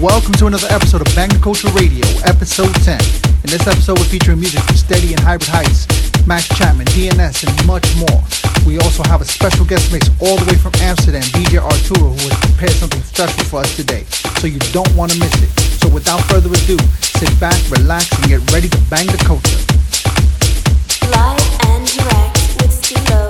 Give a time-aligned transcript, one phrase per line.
[0.00, 2.96] welcome to another episode of Bang the Culture Radio, episode 10.
[3.44, 5.84] In this episode, we're featuring music from Steady and Hybrid Heights,
[6.26, 8.24] Max Chapman, DNS, and much more.
[8.64, 12.24] We also have a special guest mix all the way from Amsterdam, DJ Arturo, who
[12.32, 14.04] has prepared something special for us today,
[14.40, 15.52] so you don't want to miss it.
[15.76, 16.80] So without further ado,
[17.20, 19.60] sit back, relax, and get ready to bang the culture.
[21.12, 23.29] Live and direct with Stilo.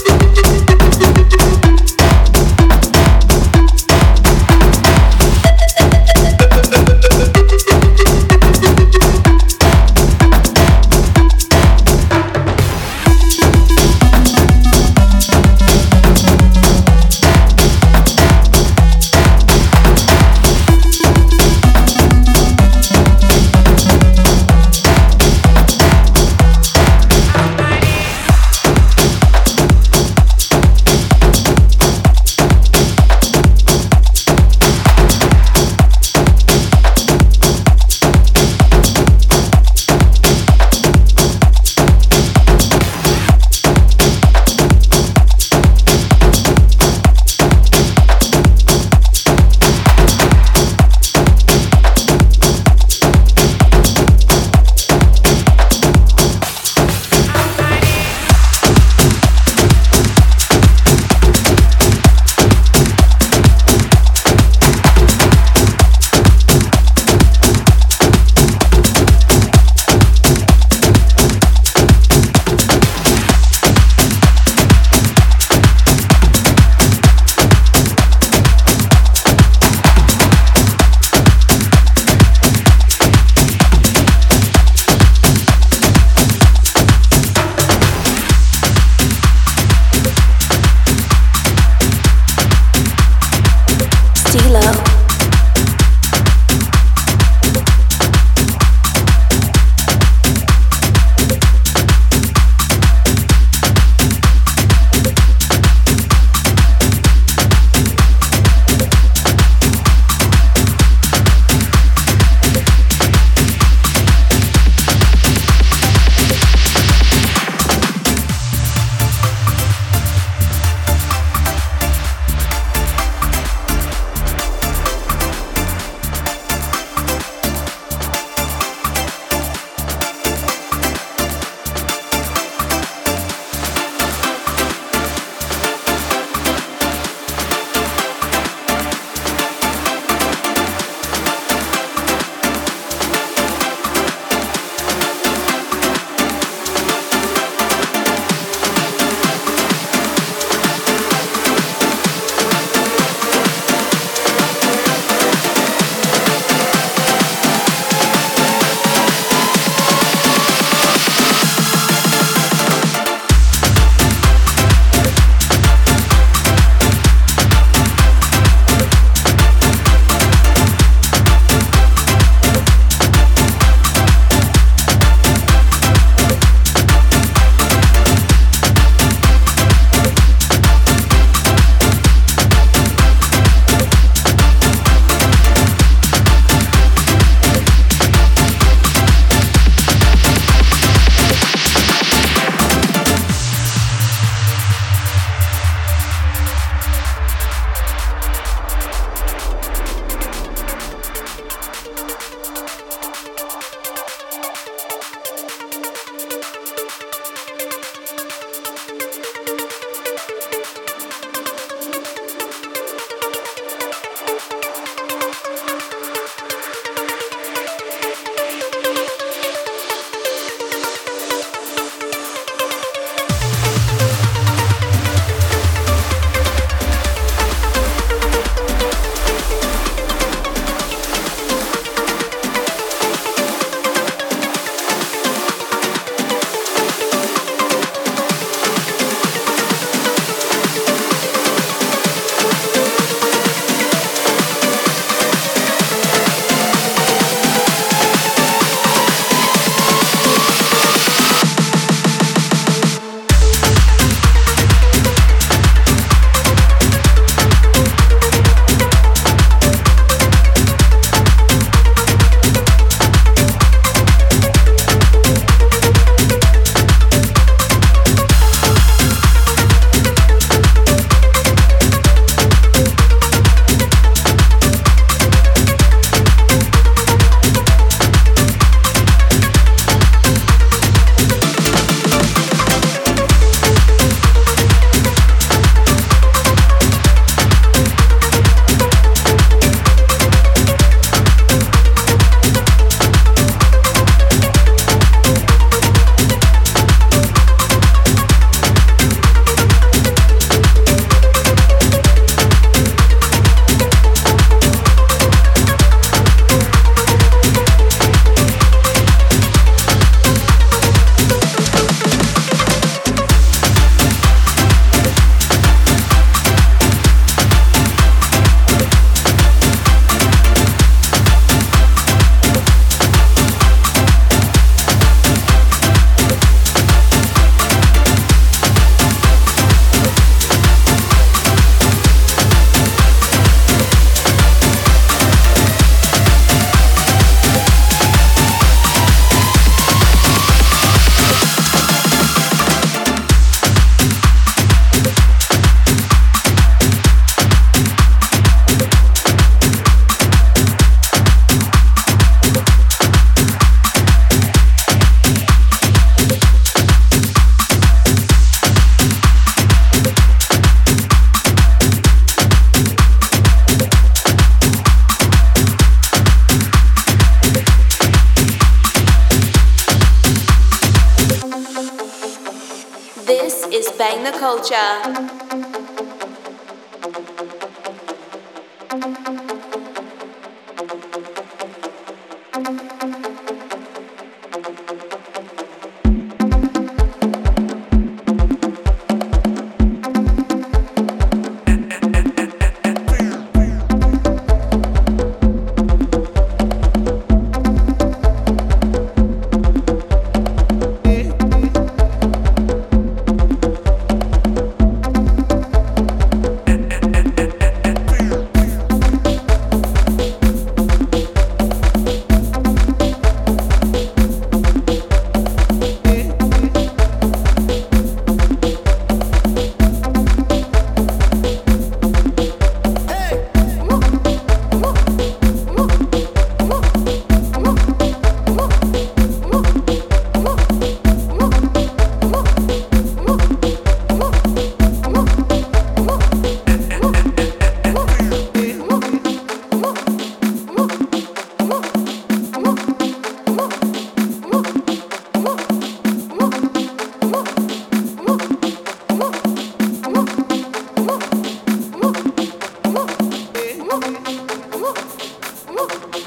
[455.83, 456.21] Oh!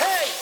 [0.00, 0.41] Hey!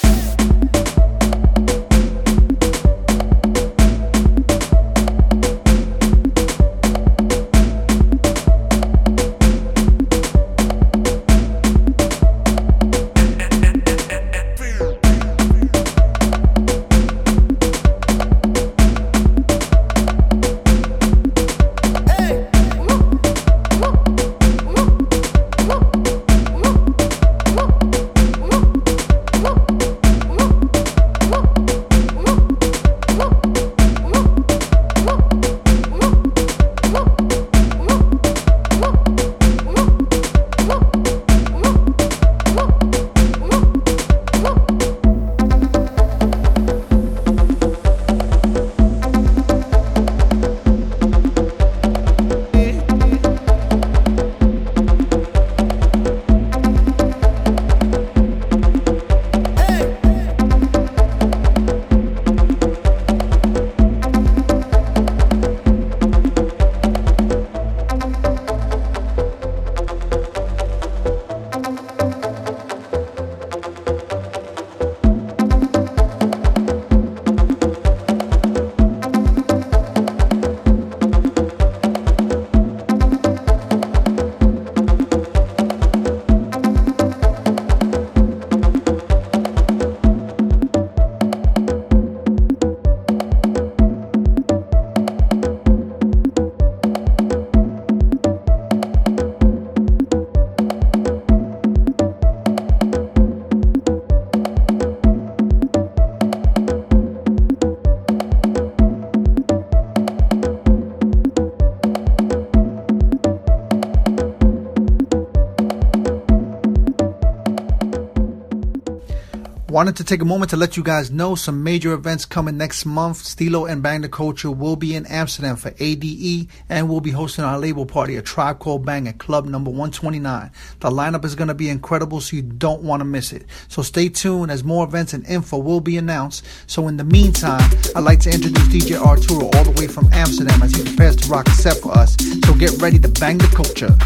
[119.80, 122.84] Wanted to take a moment to let you guys know some major events coming next
[122.84, 123.16] month.
[123.16, 127.44] Stilo and Bang the Culture will be in Amsterdam for ADE and we'll be hosting
[127.44, 130.50] our label party, a Tribe Called Bang at Club number 129.
[130.80, 133.46] The lineup is going to be incredible, so you don't want to miss it.
[133.68, 136.44] So stay tuned as more events and info will be announced.
[136.66, 137.66] So in the meantime,
[137.96, 141.28] I'd like to introduce DJ Arturo all the way from Amsterdam as he prepares to
[141.30, 142.16] rock a set for us.
[142.44, 143.96] So get ready to bang the culture.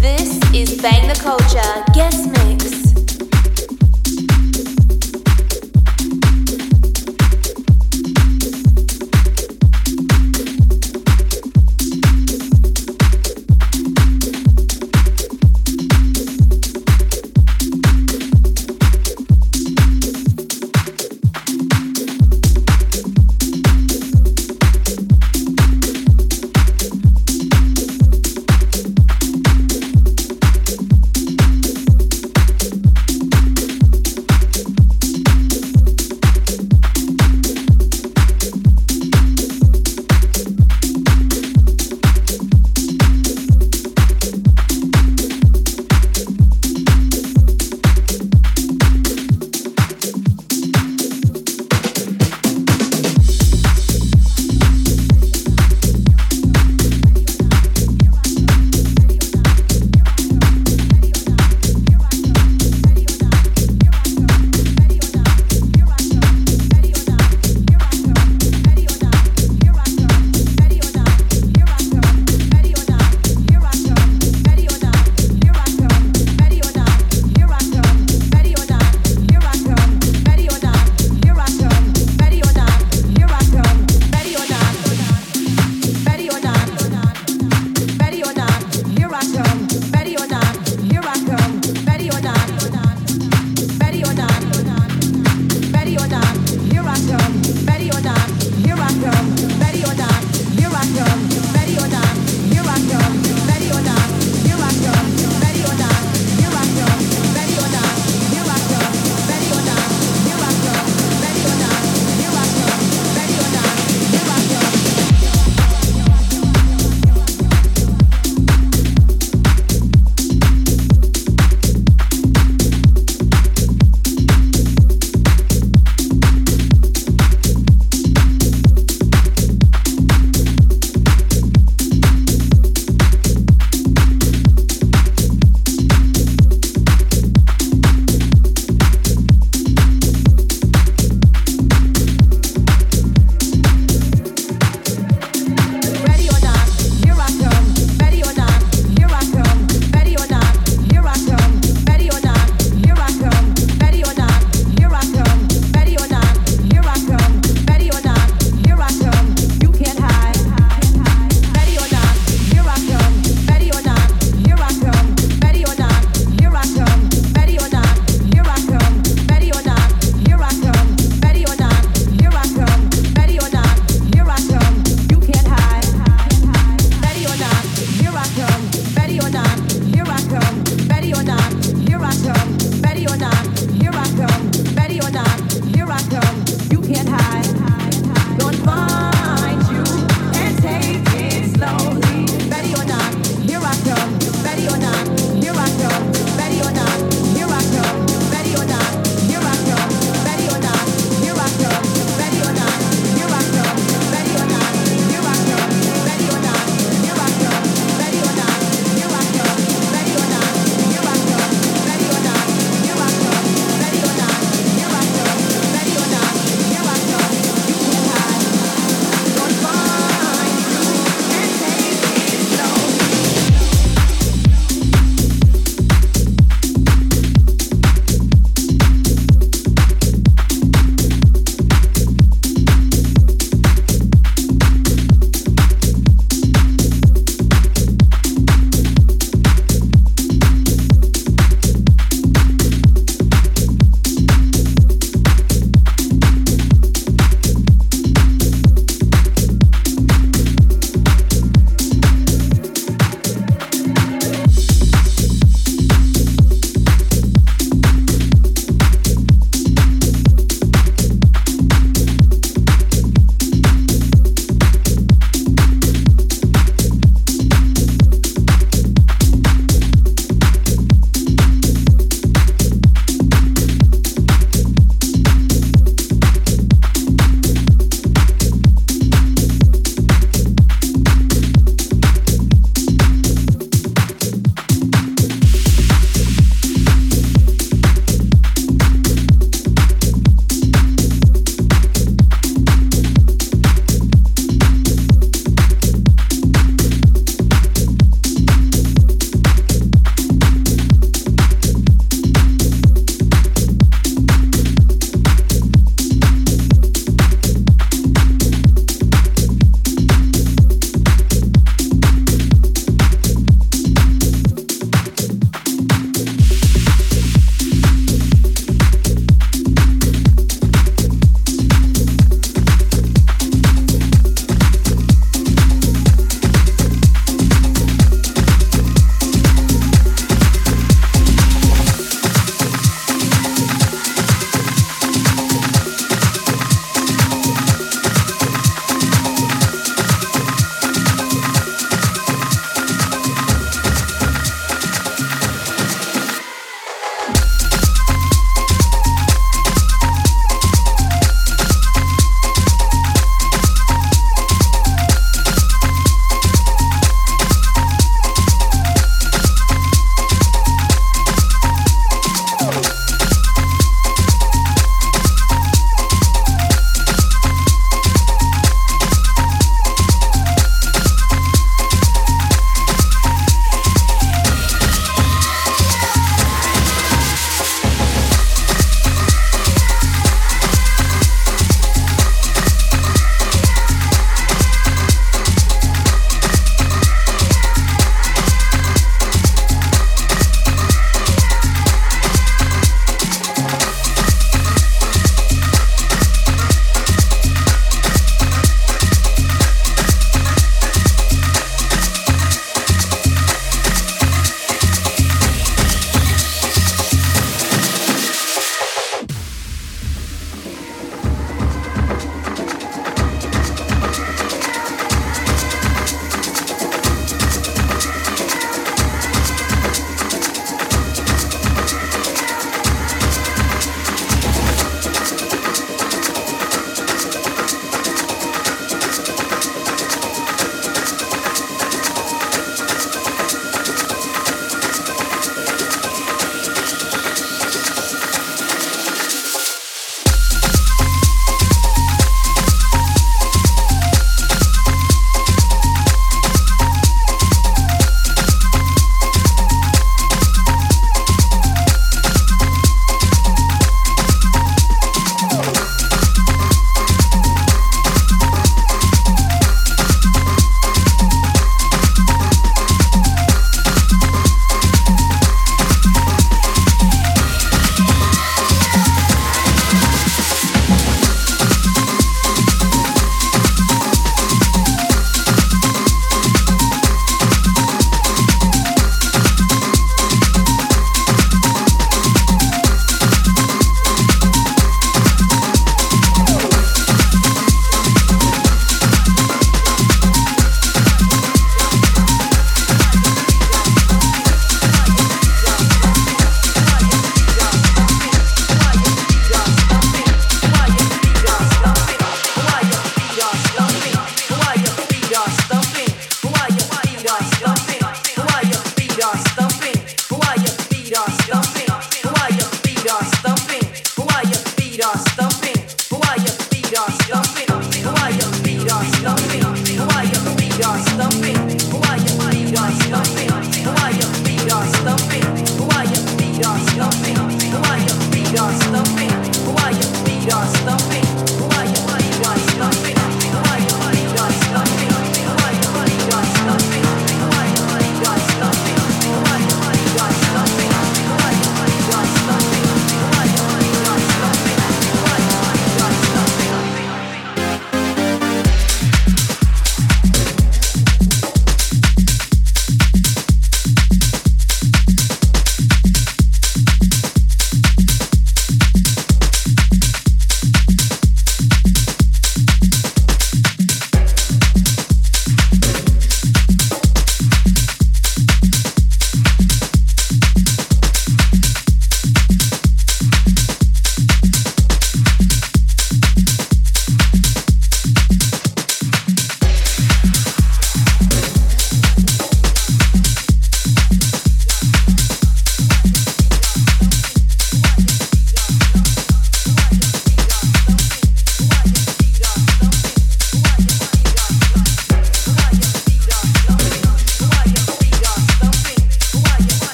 [0.00, 2.81] This is Bang the Culture Guest Mix.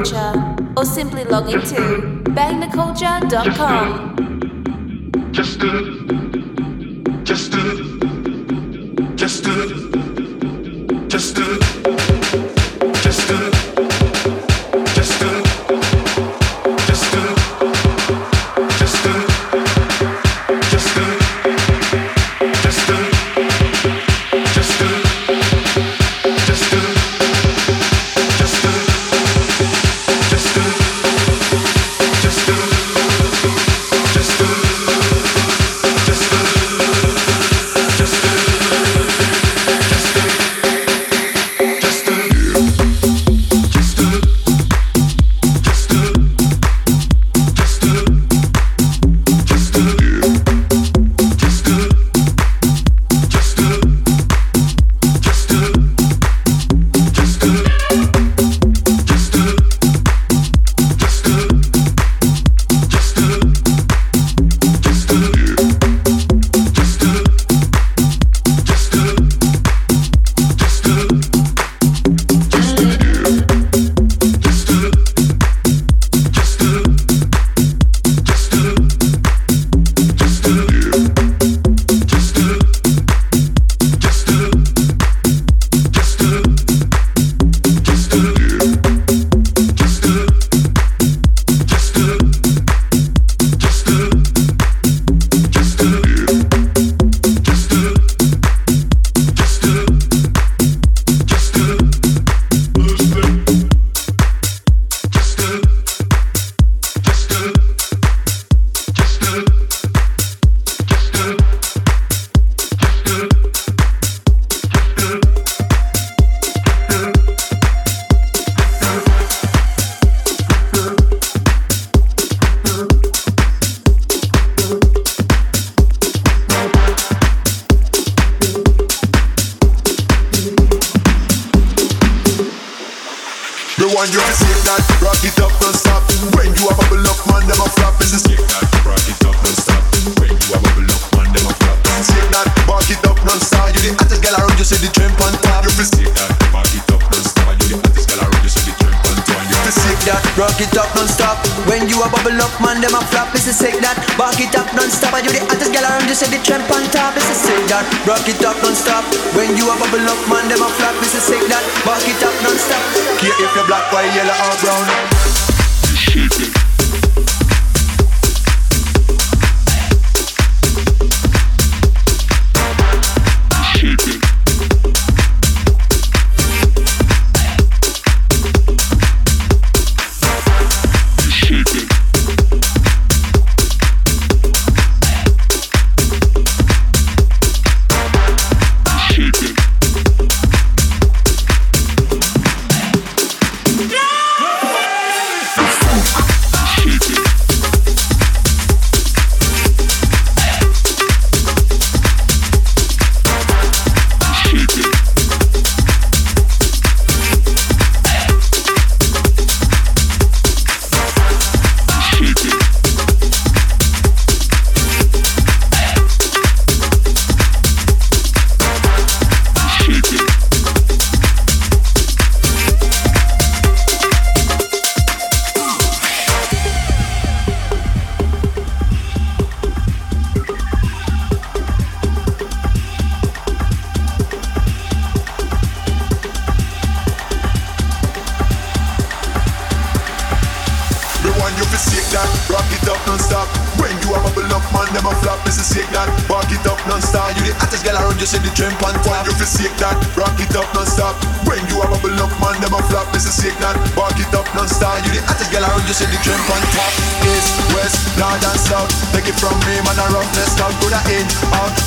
[0.00, 0.32] Culture,
[0.78, 1.74] or simply log into
[2.32, 4.16] bangtheculture.com.
[5.30, 7.24] Just do it.
[7.24, 7.98] Just do.
[9.14, 9.89] Just do.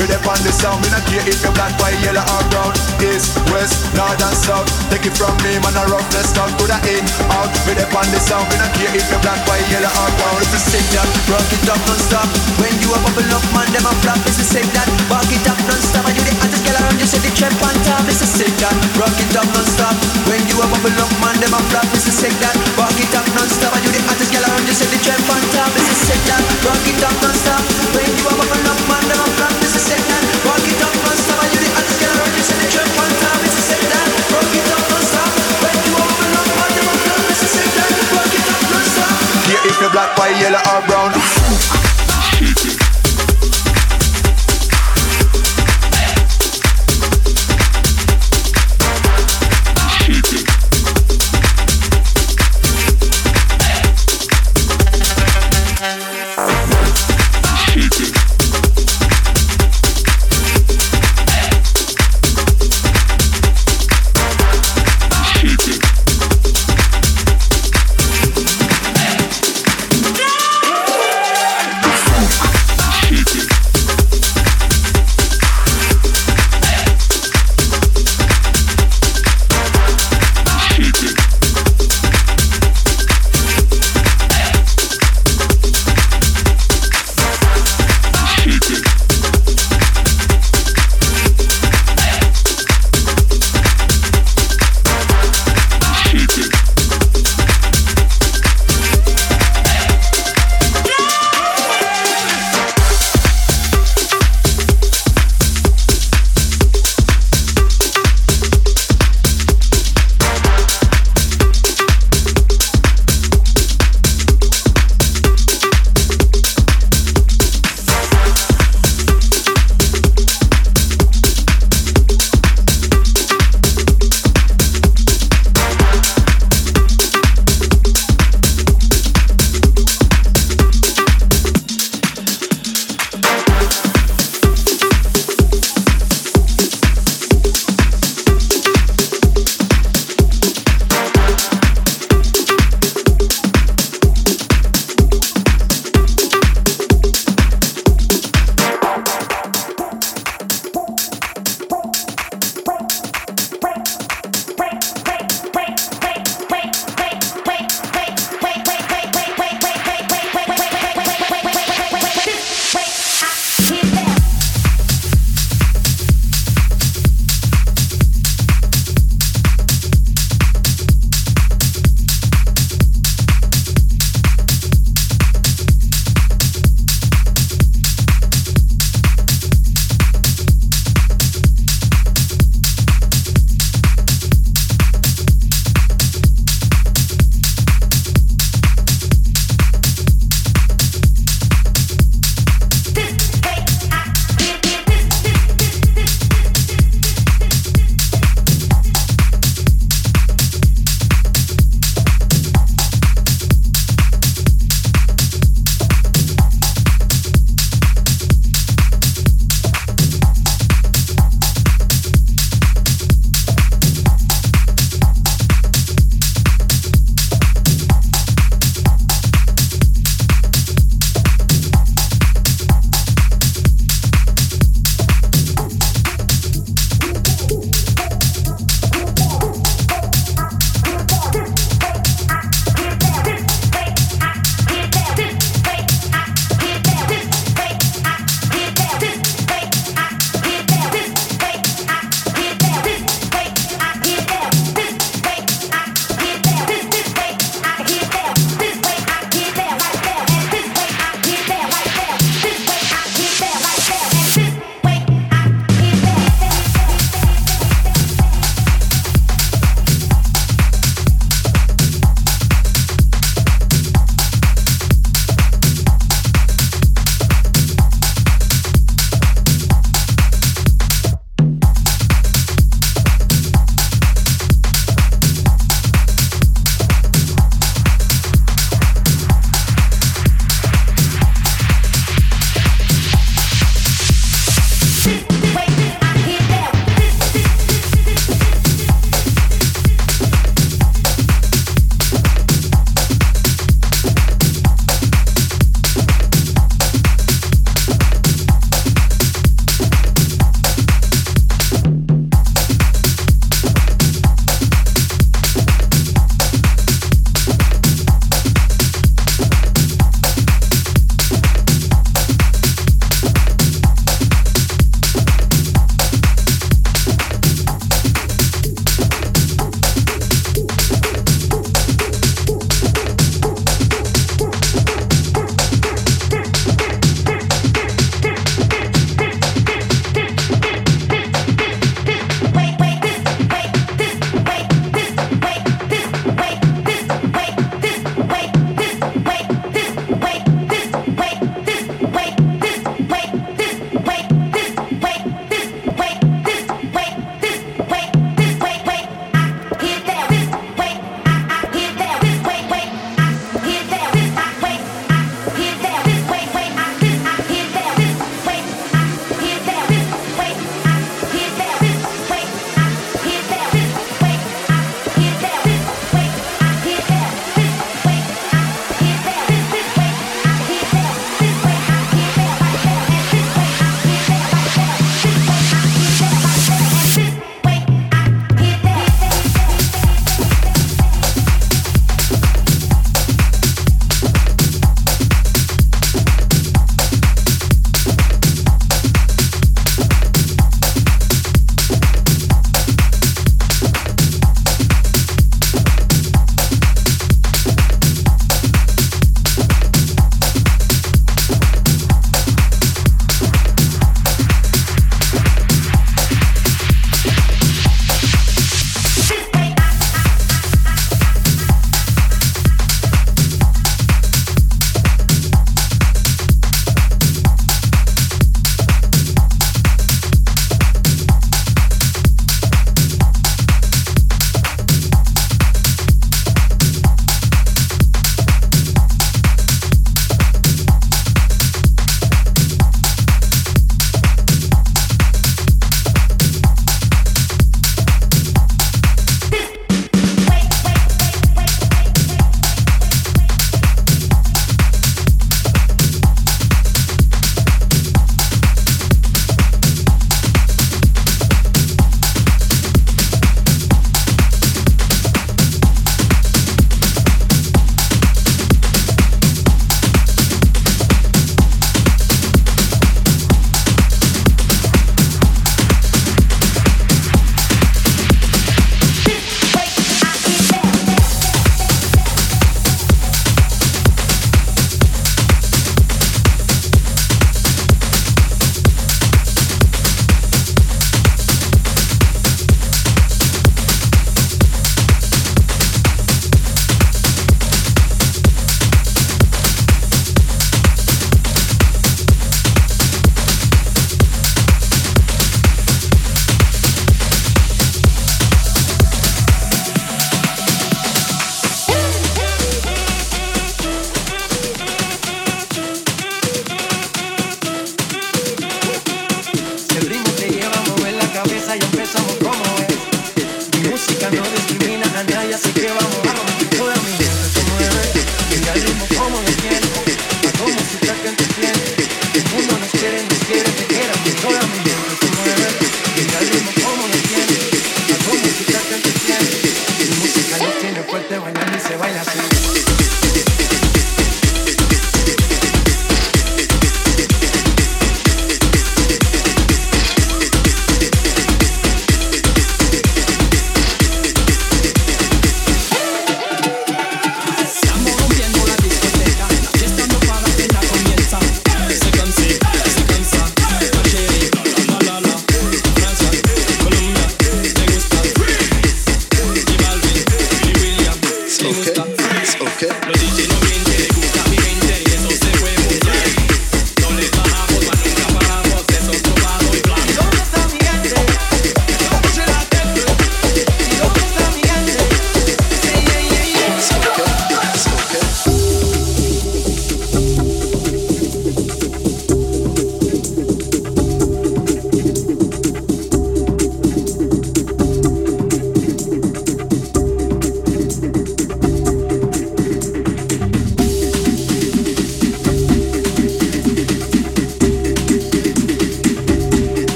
[0.00, 2.72] We dey on the sound, we not care if you black, white, yellow or brown.
[3.04, 4.64] East, west, north and south.
[4.88, 7.04] Take it from me, man, a roughness talk to the in,
[7.36, 7.52] out.
[7.68, 10.40] We dey on the sound, we not care if you black, white, yellow or brown.
[10.40, 12.32] It's the same that, rock it up non-stop.
[12.56, 15.44] When you a bubble up, man, them a flop It's the same that, rock it
[15.44, 18.24] up non-stop I do the hottest girl around, you say the trap on top It's
[18.24, 19.96] the same that, rock it up non-stop.
[20.28, 23.12] When you a bubble up, man, them a flop It's the same that, rock it
[23.12, 25.88] up non-stop I do the hottest girl around, you say the trap on top It's
[25.92, 27.62] the same that, rock it up non-stop.
[27.92, 29.69] When you a bubble up, man, them a flop
[39.88, 41.39] black, white, yellow or brown.